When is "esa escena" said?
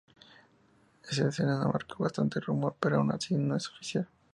1.07-1.63